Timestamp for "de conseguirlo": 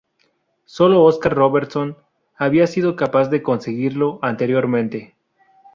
3.29-4.17